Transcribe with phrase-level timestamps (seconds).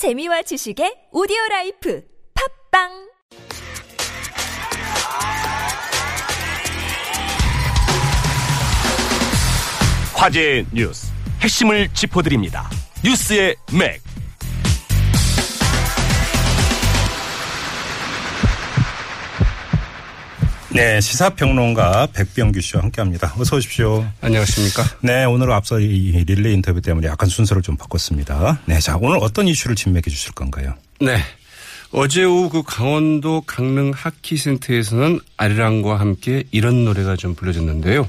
[0.00, 2.02] 재미와 지식의 오디오 라이프
[2.72, 2.88] 팟빵
[10.16, 12.70] 화제의 뉴스 핵심을 짚어드립니다.
[13.04, 14.00] 뉴스의 맥.
[20.72, 23.34] 네, 시사평론가 백병규 씨와 함께합니다.
[23.38, 24.06] 어서 오십시오.
[24.20, 24.84] 안녕하십니까.
[25.00, 28.60] 네, 오늘 앞서 이 릴레이 인터뷰 때문에 약간 순서를 좀 바꿨습니다.
[28.66, 30.74] 네, 자 오늘 어떤 이슈를 진맥해 주실 건가요?
[31.00, 31.18] 네.
[31.92, 38.08] 어제 오후 그 강원도 강릉 하키센터에서는 아리랑과 함께 이런 노래가 좀 불려졌는데요.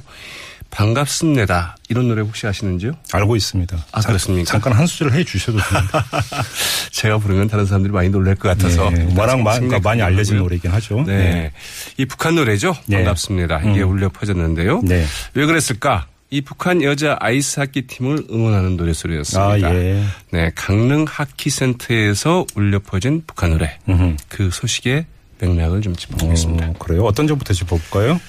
[0.71, 1.77] 반갑습니다.
[1.89, 2.93] 이런 노래 혹시 아시는지요?
[3.13, 3.77] 알고 있습니다.
[3.91, 4.49] 아, 그렇습니까?
[4.52, 6.05] 잠깐 한 수절 해 주셔도 됩니다.
[6.91, 8.89] 제가 부르면 다른 사람들이 많이 놀랄 것 같아서.
[8.89, 10.38] 네, 워낙 많이, 생략 많이 알려진.
[10.38, 11.03] 노래이긴 하죠.
[11.05, 11.52] 네.
[11.97, 12.75] 이 북한 노래죠.
[12.88, 12.97] 네.
[12.97, 13.59] 반갑습니다.
[13.59, 13.89] 이게 음.
[13.91, 14.81] 울려 퍼졌는데요.
[14.84, 15.05] 네.
[15.34, 16.07] 왜 그랬을까?
[16.30, 19.67] 이 북한 여자 아이스 하키 팀을 응원하는 노래 소리였습니다.
[19.67, 20.05] 아, 예.
[20.31, 23.77] 네, 강릉 하키 센터에서 울려 퍼진 북한 노래.
[23.89, 24.16] 음흠.
[24.30, 25.05] 그 소식의
[25.39, 26.67] 맥락을 좀 짚어보겠습니다.
[26.67, 27.03] 어, 그래요?
[27.03, 28.22] 어떤 점부터 짚어볼까요?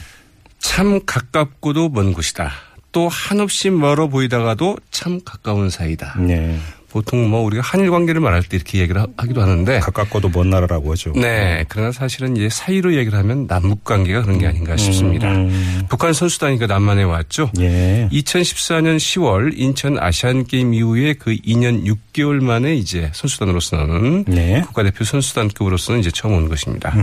[0.63, 2.51] 참 가깝고도 먼 곳이다.
[2.93, 6.17] 또 한없이 멀어 보이다가도 참 가까운 사이다.
[6.21, 6.59] 네.
[6.91, 10.93] 보통 뭐 우리가 한일 관계를 말할 때 이렇게 얘기를 하- 하기도 하는데 가깝고도 먼 나라라고
[10.93, 11.13] 하죠.
[11.17, 11.65] 네.
[11.71, 15.33] 그러나 사실은 이제 사이로 얘기를 하면 남북 관계가 그런 게 아닌가 싶습니다.
[15.33, 15.83] 음.
[15.89, 17.51] 북한 선수단이 그 남한에 왔죠.
[17.61, 18.11] 예.
[18.13, 24.61] 2014년 10월 인천 아시안 게임 이후에 그 2년 6개월 만에 이제 선수단으로서는 네.
[24.61, 26.95] 국가대표 선수단급으로서는 이제 처음 온 것입니다.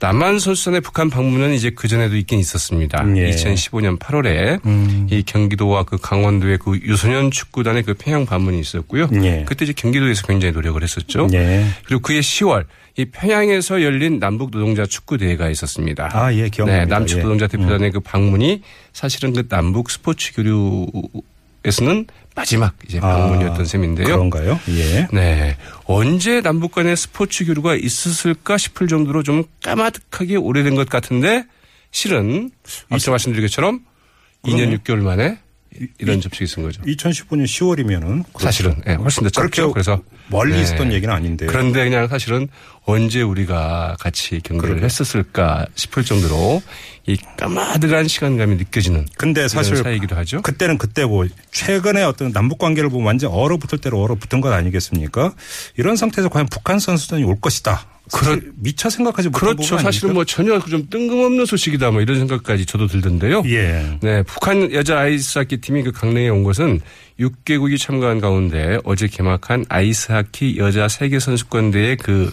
[0.00, 3.04] 남한 선수단의 북한 방문은 이제 그 전에도 있긴 있었습니다.
[3.16, 3.30] 예.
[3.30, 5.08] 2015년 8월에 음.
[5.10, 9.08] 이 경기도와 그 강원도의 그 유소년 축구단의 그 평양 방문이 있었고요.
[9.22, 9.44] 예.
[9.46, 11.28] 그때 이제 경기도에서 굉장히 노력을 했었죠.
[11.32, 11.64] 예.
[11.84, 12.64] 그리고 그해 10월
[12.96, 16.10] 이 평양에서 열린 남북 노동자 축구 대회가 있었습니다.
[16.12, 16.84] 아, 예, 기억납니다.
[16.84, 17.22] 네, 남측 예.
[17.22, 18.62] 노동자 대표단의 그 방문이
[18.92, 20.86] 사실은 그 남북 스포츠 교류
[21.64, 24.06] 에서는 마지막 이제 방문이었던 셈인데요.
[24.06, 24.60] 아, 그런가요?
[24.68, 25.08] 예.
[25.12, 25.56] 네.
[25.84, 31.44] 언제 남북 간의 스포츠 교류가 있었을까 싶을 정도로 좀 까마득하게 오래된 것 같은데
[31.90, 32.50] 실은
[32.90, 33.80] 앞서 말씀드린 것처럼
[34.44, 35.38] 2년 6개월 만에
[35.80, 36.82] 이- 이런 접촉이 있은 거죠.
[36.82, 39.72] 2015년 10월이면은 사실은 예, 훨씬 더 짧죠.
[39.72, 40.62] 그래서 멀리 네.
[40.62, 41.46] 있었던 얘기는 아닌데.
[41.46, 42.48] 그런데 그냥 사실은
[42.84, 44.82] 언제 우리가 같이 경기를.
[44.82, 46.62] 했었을까 싶을 정도로
[47.06, 50.42] 이 까마득한 시간감이 느껴지는 근데 사실 사이기도 하죠.
[50.42, 55.32] 그때는 그때고 최근에 어떤 남북 관계를 보면 완전 얼어붙을 대로 얼어붙은 것 아니겠습니까?
[55.76, 57.86] 이런 상태에서 과연 북한 선수단이 올 것이다.
[58.10, 59.62] 사실 미처 생각하지 못한 그렇죠.
[59.62, 63.42] 부분 사실은 뭐 전혀 좀 뜬금없는 소식이다 뭐 이런 생각까지 저도 들던데요.
[63.46, 63.98] 예.
[64.00, 66.80] 네, 북한 여자 아이스하키 팀이 그 강릉에 온 것은
[67.20, 72.32] 6개국이 참가한 가운데 어제 개막한 아이스하키 여자 세계 선수권 대회 그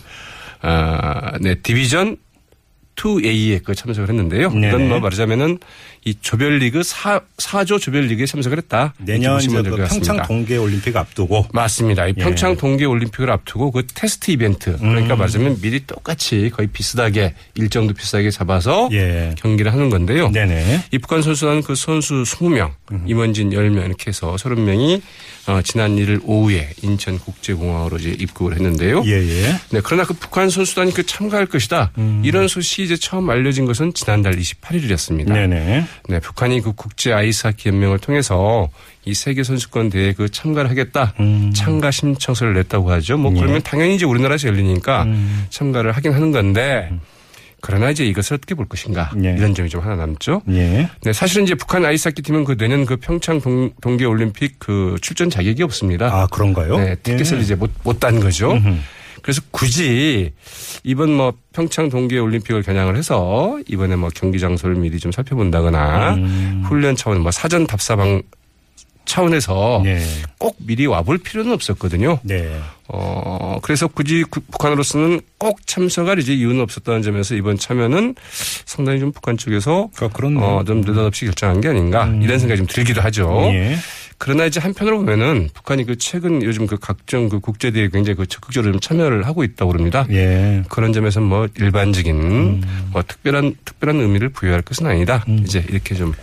[0.62, 2.18] 아, 네, 디비전
[2.96, 4.50] 2A에 그 참석을 했는데요.
[4.50, 4.68] 네네.
[4.68, 5.60] 이건 뭐 말하자면은
[6.08, 8.94] 이 조별리그 4, 4조 조별리그에 참석을 했다.
[9.00, 9.88] 내년 그 같습니다.
[9.88, 12.06] 평창 동계 올림픽 앞두고 맞습니다.
[12.06, 12.24] 이 예.
[12.24, 15.18] 평창 동계 올림픽을 앞두고 그 테스트 이벤트 그러니까 음.
[15.18, 19.34] 말하자면 미리 똑같이 거의 비슷하게 일정도 비슷하게 잡아서 예.
[19.38, 20.30] 경기를 하는 건데요.
[20.30, 20.84] 네네.
[20.92, 22.72] 이 북한 선수단은 그 선수 20명,
[23.08, 25.02] 임원진 10명 이렇게 해서 30명이
[25.48, 29.04] 어, 지난 1일 오후에 인천 국제공항으로 이제 입국을 했는데요.
[29.06, 29.56] 예예.
[29.72, 31.92] 네, 그러나 그 북한 선수단이 그 참가할 것이다.
[31.98, 32.22] 음.
[32.24, 35.34] 이런 소식 이 이제 처음 알려진 것은 지난달 28일이었습니다.
[35.34, 35.86] 네네.
[36.08, 38.70] 네, 북한이 그 국제 아이스하키 연맹을 통해서
[39.06, 41.14] 이 세계 선수권 대회에 그 참가를 하겠다.
[41.20, 41.52] 음.
[41.54, 43.18] 참가 신청서를 냈다고 하죠.
[43.18, 43.40] 뭐 예.
[43.40, 45.46] 그러면 당연히 이제 우리나라에서 열리니까 음.
[45.50, 46.92] 참가를 하긴 하는 건데
[47.60, 49.34] 그러나 이제 이것을 어떻게 볼 것인가 예.
[49.36, 50.44] 이런 점이 좀 하나 남죠.
[50.52, 50.88] 예.
[51.02, 55.32] 네, 사실은 이제 북한 아이스하키 팀은 그 내년 그 평창 동, 동계 올림픽 그 출전
[55.32, 56.06] 자격이 없습니다.
[56.14, 56.78] 아 그런가요?
[56.78, 57.42] 네, 티켓을 예.
[57.42, 58.52] 이제 못, 못 딴 거죠.
[58.52, 58.78] 음흠.
[59.26, 60.34] 그래서 굳이
[60.84, 66.64] 이번 뭐 평창 동계 올림픽을 겨냥을 해서 이번에 뭐 경기 장소를 미리 좀 살펴본다거나 음.
[66.68, 68.22] 훈련 차원 뭐 사전 답사방
[69.06, 70.00] 차원에서 네.
[70.38, 72.20] 꼭 미리 와볼 필요는 없었거든요.
[72.24, 72.60] 네.
[72.88, 78.14] 어, 그래서 굳이 구- 북한으로서는 꼭 참석할 이제 이유는 없었다는 점에서 이번 참여는
[78.66, 80.44] 상당히 좀 북한 쪽에서 그러니까 그렇네요.
[80.44, 83.42] 어, 좀 느닷없이 결정한 게 아닌가 이런 생각이 좀 들기도 하죠.
[83.54, 83.76] 예.
[84.18, 88.72] 그러나 이제 한편으로 보면은 북한이 그 최근 요즘 그 각종 그 국제대회에 굉장히 그 적극적으로
[88.74, 90.06] 좀 참여를 하고 있다고 그럽니다.
[90.10, 90.64] 예.
[90.70, 95.24] 그런 점에서 뭐 일반적인 뭐 특별한 특별한 의미를 부여할 것은 아니다.
[95.28, 96.14] 이제 이렇게 좀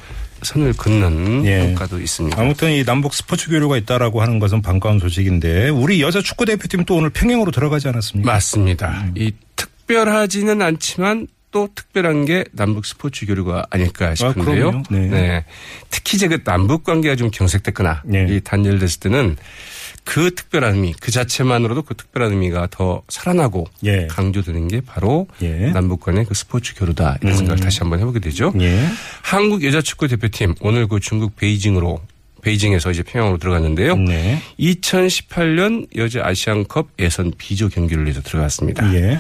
[0.43, 1.67] 선을 긋는 예.
[1.67, 2.41] 평가도 있습니다.
[2.41, 6.97] 아무튼 이 남북 스포츠 교류가 있다라고 하는 것은 반가운 소식인데 우리 여자 축구 대표팀 또
[6.97, 8.33] 오늘 평양으로 들어가지 않았습니까?
[8.33, 9.06] 맞습니다.
[9.17, 14.82] 이 특별하지는 않지만 또 특별한 게 남북 스포츠 교류가 아닐까 싶은데요.
[14.88, 15.10] 그럼요.
[15.10, 15.44] 네.
[15.90, 18.26] 특히 이제 그 남북 관계가 좀 경색됐거나 네.
[18.28, 19.37] 이 단절됐을 때는
[20.04, 24.08] 그 특별한 의미, 그 자체만으로도 그 특별한 의미가 더 살아나고 예.
[24.08, 25.70] 강조되는 게 바로 예.
[25.70, 28.52] 남북 간의 그 스포츠 교류다 이런 생각을 다시 한번 해보게 되죠.
[28.60, 28.88] 예.
[29.22, 32.00] 한국 여자축구 대표팀 오늘 그 중국 베이징으로
[32.43, 33.97] 베이징에서 이제 평양으로 들어갔는데요.
[33.97, 34.43] 네.
[34.59, 38.93] 2018년 여자 아시안컵 예선 비조 경기를 위해서 들어갔습니다.
[38.94, 39.19] 예.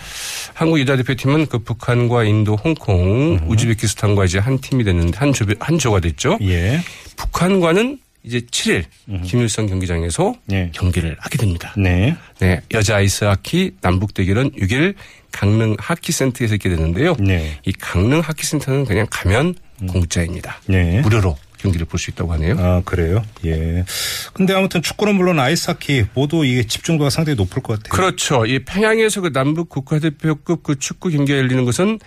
[0.52, 5.78] 한국 여자 대표팀은 그 북한과 인도, 홍콩, 우즈베키스탄과 이제 한 팀이 됐는데 한 조, 한
[5.78, 6.38] 조가 됐죠.
[6.42, 6.80] 예.
[7.16, 8.84] 북한과는 이제 7일
[9.24, 10.70] 김일성 경기장에서 예.
[10.72, 11.74] 경기를 하게 됩니다.
[11.76, 12.16] 네.
[12.38, 14.94] 네, 여자 아이스 하키 남북 대결은 6일
[15.32, 17.16] 강릉 하키 센터에서 있게 되는데요.
[17.18, 17.58] 네.
[17.64, 19.54] 이 강릉 하키 센터는 그냥 가면
[19.88, 20.60] 공짜입니다.
[20.66, 21.00] 네.
[21.00, 22.56] 무료로 경기를 볼 수 있다고 하네요.
[22.58, 23.22] 아, 그래요?
[23.46, 23.84] 예.
[24.32, 27.94] 근데 아무튼 축구는 물론 아이스하키 모두 이게 집중도가 상당히 높을 것 같아요.
[27.96, 28.44] 그렇죠.
[28.46, 31.98] 이 평양에서 그 남북 국가대표급 그 축구 경기가 열리는 것은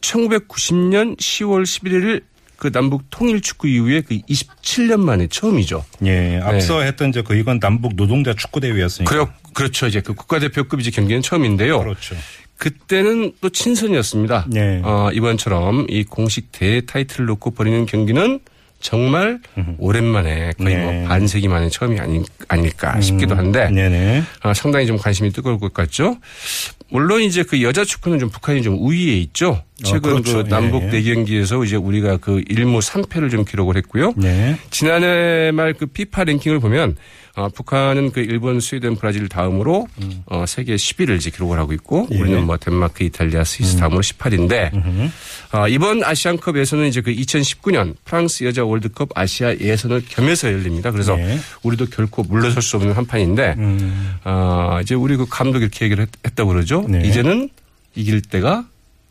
[0.00, 2.22] 1990년 10월 11일
[2.56, 5.84] 그 남북 통일 축구 이후에 그 27년 만에 처음이죠.
[6.04, 6.38] 예.
[6.42, 9.10] 앞서 했던 이제 그 이건 남북 노동자 축구 대회였으니까.
[9.10, 9.86] 그렇, 그렇죠.
[9.86, 11.78] 이제 그 국가대표급 이제 경기는 처음인데요.
[11.80, 12.16] 그렇죠.
[12.58, 14.46] 그때는 또 친선이었습니다.
[14.50, 14.82] 네.
[14.84, 18.40] 어, 이번처럼 이 공식 대 타이틀을 놓고 벌이는 경기는
[18.80, 19.40] 정말
[19.78, 20.82] 오랜만에 거의 네.
[20.84, 24.22] 뭐 반세기 만에 처음이 아니, 아닐까 싶기도 한데 네네.
[24.42, 26.16] 어, 상당히 좀 관심이 뜨거울 것 같죠.
[26.90, 29.62] 물론 이제 그 여자 축구는 좀 북한이 좀 우위에 있죠.
[29.82, 30.42] 최근 그렇죠.
[30.44, 30.90] 그 남북 예.
[30.90, 34.12] 대경기에서 이제 우리가 그 1무 3패를 좀 기록을 했고요.
[34.16, 34.58] 네.
[34.70, 36.96] 지난해 말 그 피파 랭킹을 보면
[37.36, 39.86] 어, 북한은 그 일본, 스웨덴, 브라질 다음으로
[40.26, 42.18] 어, 세계 10위를 이제 기록을 하고 있고 예.
[42.20, 45.10] 우리는 뭐 덴마크, 이탈리아, 스위스 다음으로 18인데
[45.52, 50.90] 어, 이번 아시안컵에서는 이제 그 2019년 프랑스 여자 월드컵 아시아 예선을 겸해서 열립니다.
[50.90, 51.38] 그래서 네.
[51.62, 53.54] 우리도 결코 물러설 수 없는 한판인데
[54.24, 56.79] 어, 이제 우리 그 감독이 이렇게 얘기를 했, 다고 그러죠.
[56.88, 57.06] 네.
[57.06, 57.48] 이제는
[57.94, 58.66] 이길 때가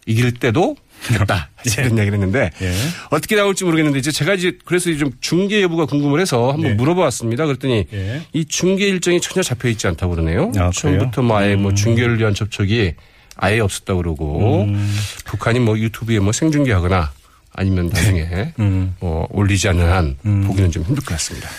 [0.06, 0.75] 이길 때도
[1.07, 1.50] 됐다.
[1.77, 2.74] 이런 얘기를 했는데 예.
[3.10, 6.74] 어떻게 나올지 모르겠는데 이제 제가 이제 그래서 좀 중계 여부가 궁금을 해서 한번 네.
[6.74, 7.45] 물어봤습니다.
[7.45, 8.21] 그랬더니 예.
[8.33, 10.51] 이 중계 일정이 전혀 잡혀 있지 않다고 그러네요.
[10.57, 12.94] 아, 처음부터 뭐 아예 뭐 중계를 위한 접촉이
[13.36, 14.95] 아예 없었다고 그러고 음.
[15.25, 17.12] 북한이 뭐 유튜브에 뭐 생중계하거나
[17.54, 18.95] 아니면 나중에 음.
[19.00, 21.50] 뭐 올리지 않는 한 보기는 좀 힘들 것 같습니다.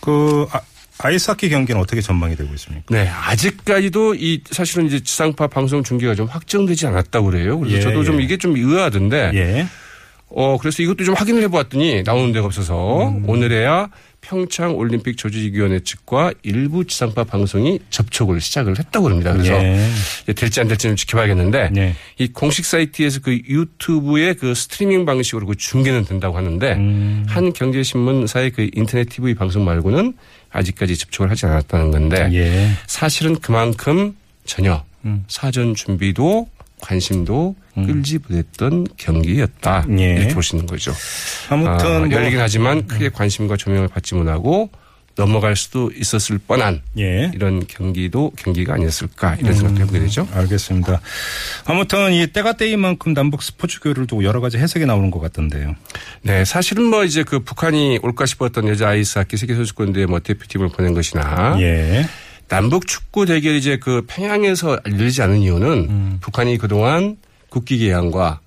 [0.00, 0.60] 그 아,
[1.02, 2.84] 아이스하키 경기는 어떻게 전망이 되고 있습니까?
[2.90, 7.58] 네, 아직까지도 이 사실은 이제 지상파 방송 중계가 좀 확정되지 않았다고 그래요.
[7.58, 8.24] 그래서 예, 저도 좀 예.
[8.24, 9.66] 이게 좀 의아하던데 예.
[10.28, 13.28] 어, 그래서 이것도 좀 확인을 해보았더니 나오는 데가 없어서 음.
[13.28, 13.88] 오늘에야
[14.20, 19.32] 평창 올림픽 조직위원회 측과 일부 지상파 방송이 접촉을 시작을 했다고 합니다.
[19.32, 20.32] 그래서 예.
[20.34, 21.94] 될지 안 될지 좀 지켜봐야겠는데 네.
[22.18, 27.24] 이 공식 사이트에서 그 유튜브의 그 스트리밍 방식으로 그 중계는 된다고 하는데 음.
[27.28, 30.14] 한 경제신문사의 그 인터넷 TV 방송 말고는
[30.50, 32.70] 아직까지 접촉을 하지 않았다는 건데 예.
[32.86, 35.24] 사실은 그만큼 전혀 음.
[35.28, 36.48] 사전 준비도
[36.80, 39.86] 관심도 끌지 못했던 경기였다.
[39.98, 40.16] 예.
[40.16, 40.92] 이렇게 있는 거죠.
[41.48, 44.70] 아무튼 아, 뭐- 열리긴 하지만 크게 관심과 조명을 받지 못하고
[45.16, 47.30] 넘어갈 수도 있었을 뻔한 예.
[47.34, 50.26] 이런 경기도 경기가 아니었을까 이런 생각도 해보게 되죠.
[50.32, 51.00] 알겠습니다.
[51.66, 55.74] 아무튼 이 때가 때인 만큼 남북 스포츠 교류를 두고 여러 가지 해석이 나오는 것 같던데요.
[56.22, 60.68] 네, 사실은 뭐 이제 그 북한이 올까 싶었던 여자 아이스 하키 세계 선수권대회 뭐 대표팀을
[60.68, 62.06] 보낸 것이나 예.
[62.50, 66.18] 남북 축구 대결이 이제 그 평양에서 열리지 않은 이유는 음.
[66.20, 67.16] 북한이 그동안
[67.48, 68.40] 국기 개항과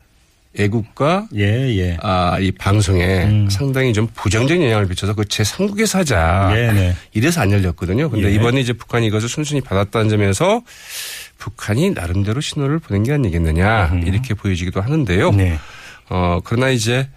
[0.59, 1.43] 애국과 예,
[1.77, 1.97] 예.
[2.01, 6.51] 아, 이 방송에 상당히 좀 부정적인 영향을 미쳐서 그 제3국에서 하자.
[6.55, 6.95] 예, 네.
[7.13, 8.09] 이래서 안 열렸거든요.
[8.09, 8.35] 근데 예.
[8.35, 10.61] 이번에 이제 북한이 이것을 순순히 받았다는 점에서
[11.37, 14.01] 북한이 나름대로 신호를 보낸 게 아니겠느냐.
[14.05, 15.31] 이렇게 보여지기도 하는데요.
[15.31, 15.57] 네.
[16.09, 17.07] 어, 그러나 이제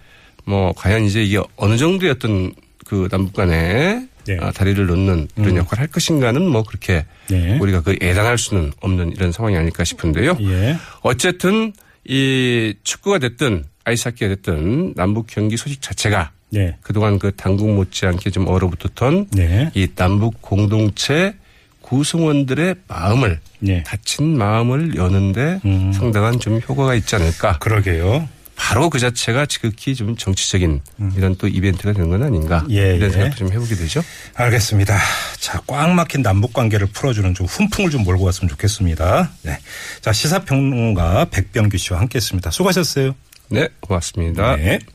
[0.45, 2.53] 뭐 과연 이제 이게 어느 정도였던
[2.87, 4.37] 그 남북 간에 네.
[4.41, 7.57] 아, 다리를 놓는 이런 역할을 할 것인가는 뭐 그렇게 네.
[7.59, 10.37] 우리가 그 예단할 수는 없는 이런 상황이 아닐까 싶은데요.
[10.41, 10.77] 예.
[11.01, 11.73] 어쨌든
[12.05, 16.75] 이 축구가 됐든 아이스하키가 됐든 남북 경기 소식 자체가 네.
[16.81, 19.71] 그동안 그 당국 못지않게 좀 얼어붙었던 네.
[19.73, 21.35] 이 남북 공동체
[21.81, 23.83] 구성원들의 마음을 네.
[23.83, 25.93] 다친 마음을 여는데 음.
[25.93, 27.59] 상당한 좀 효과가 있지 않을까.
[27.59, 28.27] 그러게요.
[28.67, 30.81] 바로 그 자체가 지극히 좀 정치적인
[31.15, 32.65] 이런 또 이벤트가 되는 건 아닌가.
[32.67, 32.71] 음.
[32.71, 33.13] 예, 이런 예.
[33.13, 34.03] 생각도 좀 해보게 되죠.
[34.35, 34.99] 알겠습니다.
[35.39, 39.31] 자, 꽉 막힌 남북 관계를 풀어주는 좀 훈풍을 좀 몰고 갔으면 좋겠습니다.
[39.43, 39.57] 네.
[40.01, 42.51] 자, 시사평론가 백병규 씨와 함께 했습니다.
[42.51, 43.15] 수고하셨어요.
[43.47, 44.57] 네, 고맙습니다.
[44.57, 44.79] 네.